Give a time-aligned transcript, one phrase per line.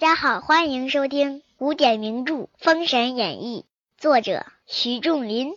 [0.00, 3.66] 大家好，欢迎收听古典名著《封神演义》，
[4.00, 5.52] 作者徐仲林，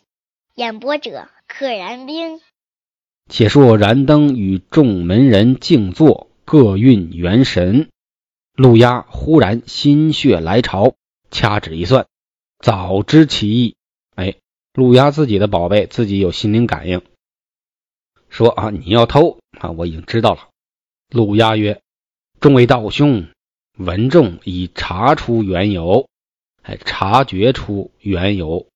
[0.54, 2.42] 演播者可燃冰。
[3.30, 7.88] 且说燃灯与众门人静坐，各运元神。
[8.54, 10.96] 陆压忽然心血来潮，
[11.32, 12.08] 掐指一算，
[12.60, 13.78] 早知其意。
[14.14, 14.36] 哎，
[14.74, 17.02] 陆压自己的宝贝，自己有心灵感应，
[18.28, 20.50] 说啊，你要偷啊，我已经知道了。
[21.10, 21.82] 陆压曰
[22.42, 23.28] ：“众位道兄。”
[23.78, 26.08] 文仲已查出缘由，
[26.62, 28.68] 哎，察觉出缘由，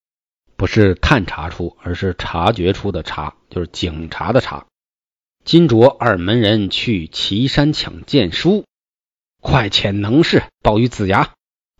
[0.55, 4.65] 不是探查出，而是察觉出的察，就是警察的察。
[5.45, 8.65] 金卓二门人去岐山抢剑书，
[9.39, 11.33] 快遣能士报于子牙，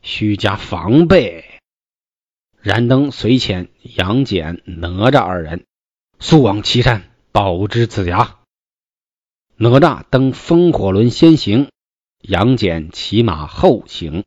[0.04, 1.44] 须加防备。
[2.62, 5.66] 燃灯随遣杨戬、哪吒二人
[6.20, 8.38] 速往岐山报之子牙。
[9.56, 11.68] 哪吒登风火轮先行。
[12.30, 14.26] 杨戬骑马后行。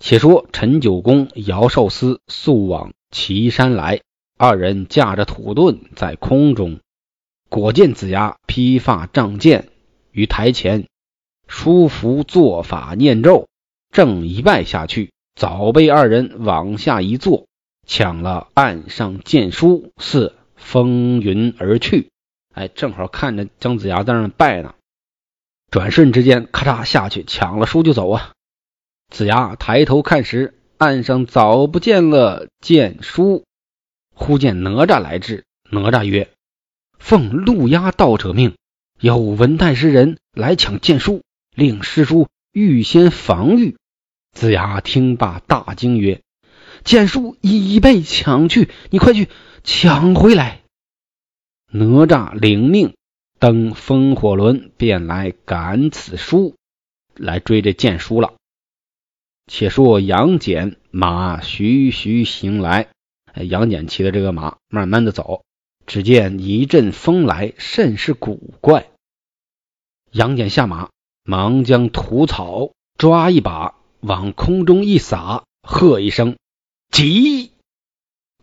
[0.00, 4.00] 且说陈九公、姚寿司速往岐山来，
[4.36, 6.80] 二人驾着土遁在空中，
[7.48, 9.68] 果见子牙披发仗剑
[10.10, 10.88] 于台前。
[11.54, 13.46] 书符做法念咒，
[13.92, 17.46] 正一拜下去，早被二人往下一坐，
[17.86, 22.10] 抢了岸上剑书，似风云而去。
[22.52, 24.74] 哎，正好看着姜子牙在那拜呢，
[25.70, 28.32] 转瞬之间，咔嚓下去抢了书就走啊！
[29.08, 33.44] 子牙抬头看时，岸上早不见了剑书。
[34.12, 36.28] 忽见哪吒来至，哪吒曰
[36.98, 38.56] ：“奉陆压道者命，
[38.98, 41.22] 有文太师人来抢剑书。”
[41.54, 43.76] 令师叔预先防御。
[44.32, 46.20] 子牙听罢，大惊曰
[46.82, 49.28] ：“剑书已被抢去，你快去
[49.62, 50.62] 抢回来！”
[51.70, 52.96] 哪吒领命，
[53.38, 56.56] 登风火轮，便来赶此书，
[57.14, 58.34] 来追这剑书了。
[59.46, 62.88] 且说杨戬马徐徐行来，
[63.34, 65.44] 杨戬骑的这个马慢慢的走，
[65.86, 68.88] 只见一阵风来，甚是古怪。
[70.10, 70.90] 杨戬下马。
[71.26, 76.36] 忙将土草抓一把，往空中一撒，喝一声
[76.92, 77.50] “疾”。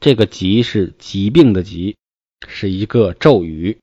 [0.02, 1.96] 这个“疾”是疾病的“疾”，
[2.48, 3.78] 是一个咒语。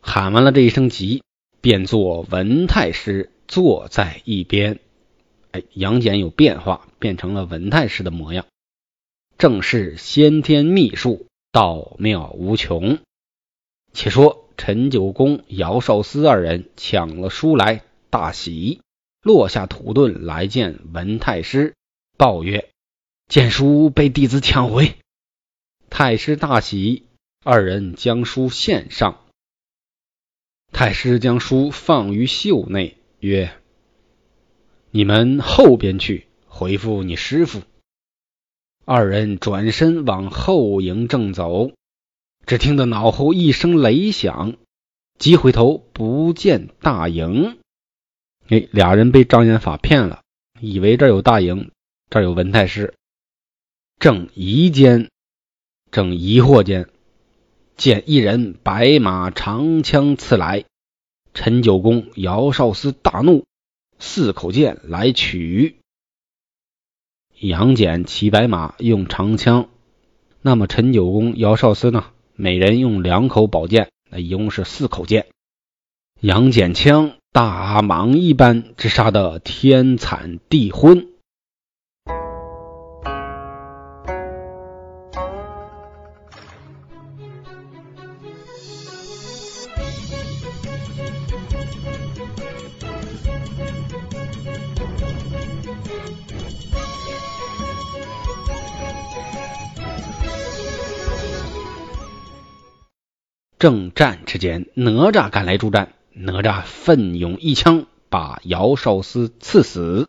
[0.00, 1.22] 喊完了这一声“疾”，
[1.60, 4.80] 便做文太师坐在一边。
[5.50, 8.46] 哎，杨戬有变化，变成了文太师的模样，
[9.36, 13.00] 正是先天秘术，道妙无穷。
[13.92, 14.43] 且说。
[14.56, 18.80] 陈九公、姚少司二人抢了书来，大喜，
[19.22, 21.74] 落下土遁来见文太师，
[22.16, 22.68] 报曰
[23.28, 24.96] ：“剑书被弟子抢回。”
[25.90, 27.04] 太师大喜，
[27.42, 29.20] 二人将书献上。
[30.72, 33.52] 太师将书放于袖内，曰
[34.90, 37.62] ：“你们后边去回复你师傅。”
[38.86, 41.72] 二人转身往后营正走。
[42.46, 44.56] 只听得脑后一声雷响，
[45.18, 47.58] 急回头不见大营。
[48.48, 50.22] 哎，俩人被障眼法骗了，
[50.60, 51.70] 以为这有大营，
[52.10, 52.94] 这有文太师。
[53.98, 55.08] 正疑间，
[55.90, 56.90] 正疑惑间，
[57.76, 60.64] 见一人白马长枪刺来。
[61.32, 63.44] 陈九公、姚少司大怒，
[63.98, 65.76] 四口剑来取。
[67.40, 69.68] 杨戬骑白马，用长枪。
[70.42, 72.12] 那么陈九公、姚少司呢？
[72.36, 75.26] 每人用两口宝剑，那一共是四口剑。
[76.20, 81.13] 杨戬枪大蟒一般，直杀的天惨地昏。
[103.64, 105.94] 正战之间，哪吒赶来助战。
[106.12, 110.06] 哪吒奋勇一枪把姚少司刺死，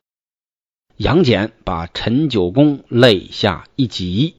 [0.97, 4.35] 杨戬把陈九公肋下一戟，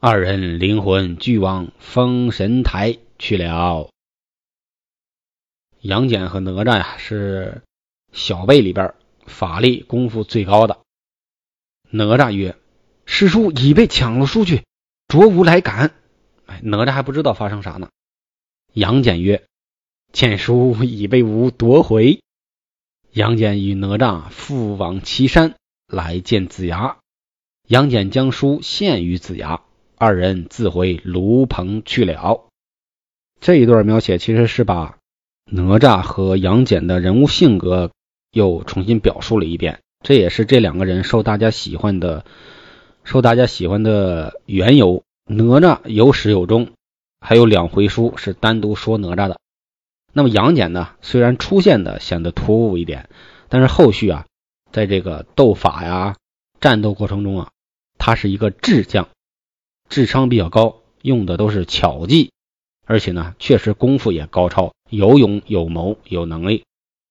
[0.00, 3.90] 二人灵魂俱往封神台去了。
[5.82, 7.60] 杨戬和哪吒呀，是
[8.12, 8.94] 小辈里边
[9.26, 10.80] 法力功夫最高的。
[11.90, 12.56] 哪吒曰
[13.04, 14.64] ：“师叔已被抢了出去，
[15.06, 15.92] 卓无来赶。”
[16.48, 17.90] 哎，哪吒还不知道发生啥呢。
[18.74, 19.44] 杨戬曰
[20.12, 22.20] ：“剑书已被吾夺回。”
[23.12, 25.54] 杨戬与哪吒复往岐山
[25.86, 26.96] 来见子牙，
[27.68, 29.60] 杨戬将书献于子牙，
[29.98, 32.46] 二人自回卢棚去了。
[33.40, 34.96] 这一段描写其实是把
[35.44, 37.90] 哪吒和杨戬的人物性格
[38.30, 42.24] 又重新表述了一遍，这也是这两个人受大家喜欢的、
[43.04, 45.02] 受大家喜欢的缘由。
[45.26, 46.70] 哪吒有始有终，
[47.24, 49.38] 还有两回书是单独说哪吒的。
[50.12, 50.90] 那么杨戬呢？
[51.00, 53.08] 虽然出现的显得突兀一点，
[53.48, 54.26] 但是后续啊，
[54.72, 56.16] 在这个斗法呀、
[56.60, 57.50] 战斗过程中啊，
[57.96, 59.08] 他是一个智将，
[59.88, 62.32] 智商比较高，用的都是巧计，
[62.84, 66.64] 而且呢，确实功夫也高超，有勇有谋有能力。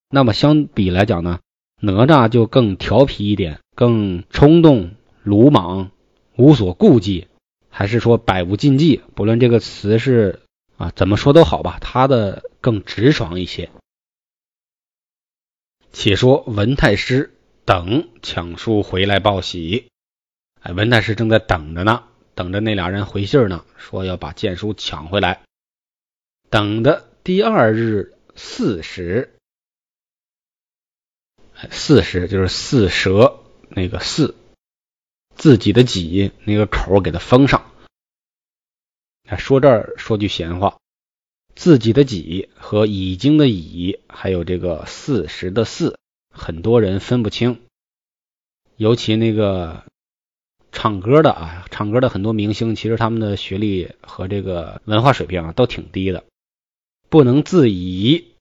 [0.09, 1.39] 那么相比来讲呢，
[1.79, 4.91] 哪吒就更调皮一点，更冲动、
[5.23, 5.89] 鲁莽、
[6.35, 7.27] 无所顾忌。
[7.71, 10.41] 还是说百无禁忌，不论这个词是
[10.77, 13.71] 啊怎么说都好吧，他的更直爽一些。
[15.91, 17.33] 且说文太师
[17.65, 19.87] 等抢书回来报喜，
[20.61, 22.03] 哎，文太师正在等着呢，
[22.35, 25.41] 等着那俩人回信呢，说要把剑书抢回来。
[26.49, 29.33] 等的第二日巳时，
[31.69, 33.39] 巳时就是巳蛇
[33.69, 34.35] 那个巳。
[35.35, 37.65] 自己的己那个口给它封上。
[39.37, 40.79] 说这儿说句闲话，
[41.55, 45.97] 自己的己和已经的已，还有这个四十的四，
[46.33, 47.61] 很多人分不清。
[48.75, 49.85] 尤其那个
[50.71, 56.25] 唱歌的啊，唱歌的很多明星，其实他们的学历和这个文化水平啊都挺低的。
[57.09, 58.33] 不能自已，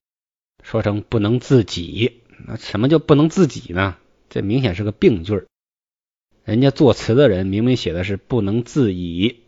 [0.63, 3.97] 说成不能自己，那什么叫不能自己呢？
[4.29, 5.47] 这明显是个病句儿。
[6.45, 9.45] 人家作词的人明明写的是不能自已，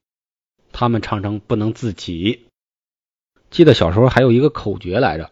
[0.73, 2.47] 他们唱成不能自己。
[3.51, 5.31] 记得小时候还有一个口诀来着，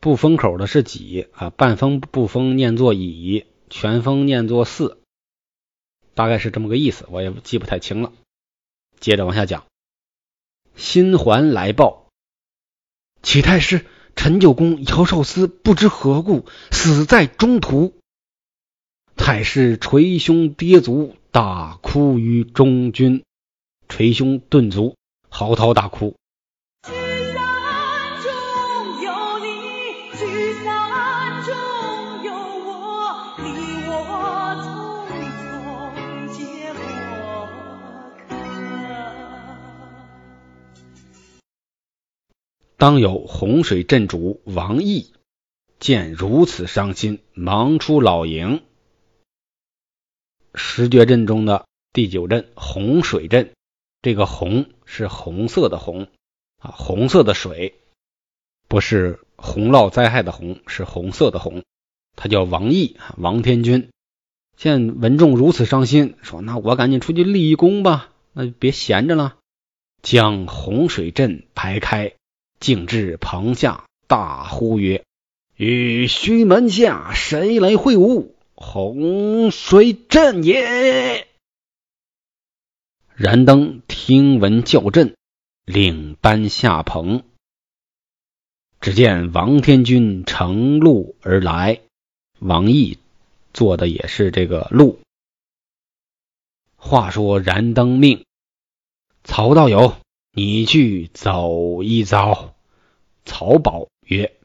[0.00, 4.98] 不封口的是己啊，半封不封念作乙，全封念作四，
[6.14, 8.12] 大概是这么个意思，我也记不太清了。
[9.00, 9.64] 接着往下讲，
[10.74, 12.08] 新还来报，
[13.22, 13.84] 启太师
[14.14, 17.94] 陈九公姚寿司不知何故死在中途。
[19.16, 23.24] 太师捶胸跌足，大哭于中军。
[23.88, 24.94] 捶胸顿足，
[25.28, 26.14] 嚎啕大哭。
[42.78, 45.12] 当有洪水镇主王毅
[45.80, 48.62] 见如此伤心，忙出老营。
[50.56, 53.52] 十绝阵中的第九阵洪水阵，
[54.00, 56.08] 这个洪是红色的洪
[56.58, 57.74] 啊，红色的水，
[58.66, 61.62] 不是洪涝灾害的洪，是红色的洪。
[62.16, 63.90] 他叫王毅，王天军。
[64.56, 69.36] 见文仲如此伤心，说：“那我赶紧出去立一功吧，那就别闲着了。”
[70.02, 72.14] 将洪水阵排开，
[72.58, 75.04] 径至棚下，大呼曰
[75.56, 81.28] ：“与须门下谁来会晤？”洪水阵也！
[83.14, 85.14] 燃灯听闻叫阵，
[85.66, 87.22] 领班下棚。
[88.80, 91.82] 只见王天军乘鹿而来，
[92.38, 92.98] 王毅
[93.52, 95.00] 做的也是这个鹿。
[96.76, 98.24] 话说燃灯命
[99.22, 99.96] 曹道友，
[100.32, 102.54] 你去走一遭。
[103.26, 104.35] 曹宝曰。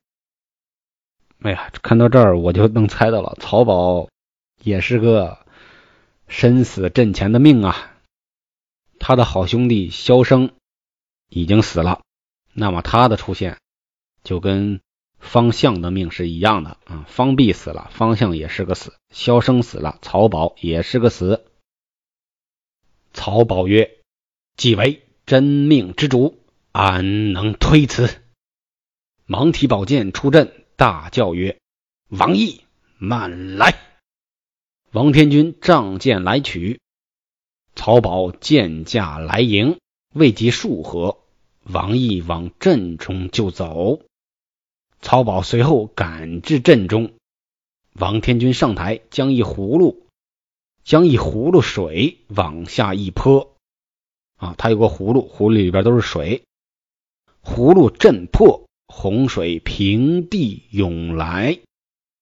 [1.44, 4.10] 哎呀，看到这儿我就能猜到了，曹宝
[4.62, 5.40] 也是个
[6.28, 7.98] 生死阵前的命啊。
[9.00, 10.52] 他的好兄弟萧生
[11.30, 12.02] 已经死了，
[12.54, 13.58] 那么他的出现
[14.24, 14.82] 就跟
[15.18, 17.06] 方向的命是一样的啊。
[17.08, 21.44] 方弼死了，方向也是个死；萧生死了，曹宝也是个死。
[23.14, 23.98] 曹宝曰
[24.58, 26.38] ：“既为真命之主，
[26.72, 28.22] 安能推辞？”
[29.26, 30.61] 忙提宝剑出阵。
[30.82, 31.60] 大叫曰
[32.10, 32.62] ：“王毅，
[32.98, 33.78] 慢来！”
[34.92, 36.80] 王天军仗剑来取，
[37.76, 39.78] 曹宝剑架来迎，
[40.16, 41.20] 未及数合，
[41.62, 44.02] 王毅往阵中就走。
[45.04, 47.14] 曹宝随后赶至阵中，
[47.94, 50.08] 王天军上台，将一葫芦，
[50.84, 53.56] 将一葫芦水往下一泼。
[54.38, 56.42] 啊，他有个葫芦，葫芦里边都是水，
[57.44, 58.61] 葫芦震破。
[58.94, 61.60] 洪水平地涌来，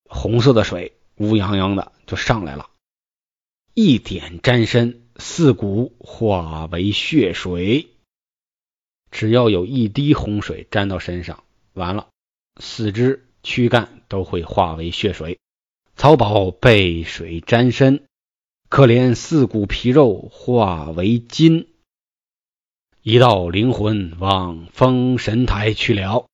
[0.05, 2.69] 红色的水乌泱泱的就上来了，
[3.73, 7.87] 一点沾身，四股化为血水。
[9.09, 12.07] 只要有一滴洪水沾到身上，完了，
[12.61, 15.39] 四肢躯干都会化为血水。
[15.95, 18.05] 曹宝被水沾身，
[18.69, 21.67] 可怜四骨皮肉化为金，
[23.01, 26.28] 一道灵魂往封神台去了。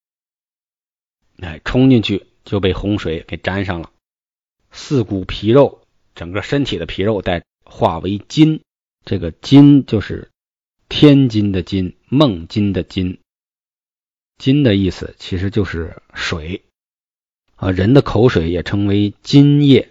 [1.37, 3.91] 哎，冲进去就被洪水给沾上了，
[4.71, 5.81] 四骨皮肉，
[6.15, 8.61] 整个身体的皮肉带化为金，
[9.03, 10.31] 这个金就是
[10.87, 13.19] 天津的金，梦津的金，
[14.37, 16.63] 金的意思其实就是水。
[17.55, 19.89] 啊，人的口水也称为津液，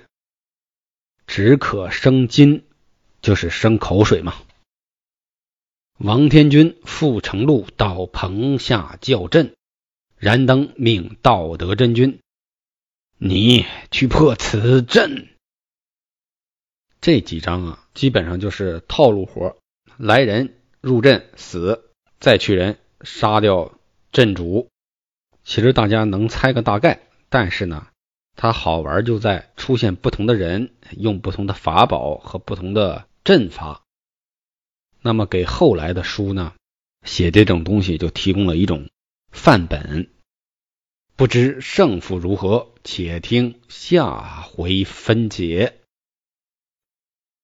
[1.27, 2.63] 只可生津，
[3.23, 4.35] 就是生口水嘛。
[5.97, 9.55] 王天君赴城路到棚下叫阵，
[10.25, 12.19] 燃灯命道德真君，
[13.19, 15.29] 你去破此阵。
[17.03, 19.59] 这几章啊，基本上就是套路活，
[19.99, 21.91] 来人入阵死，
[22.21, 23.79] 再去人杀掉
[24.13, 24.71] 阵主。
[25.45, 27.03] 其实大家能猜个大概。
[27.29, 27.89] 但是呢，
[28.35, 33.83] 它好玩就在出现不同的人，用不同的法宝和不同的阵法。
[35.03, 36.55] 那么给后来的书呢，
[37.05, 38.89] 写这种东西就提供了一种
[39.31, 40.09] 范本。
[41.17, 45.79] 不知胜负如何，且听下回分解。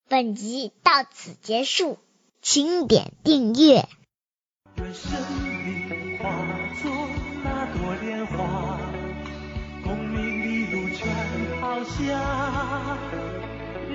[0.08, 1.98] 本集到此结束，
[2.42, 3.88] 请点订阅。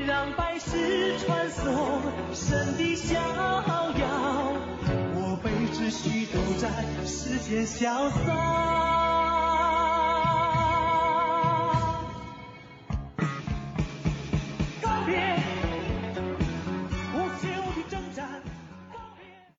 [0.07, 2.01] 让百世传颂
[2.33, 4.53] 神的逍遥，
[5.15, 6.69] 我辈只需都在
[7.05, 8.94] 世间潇洒。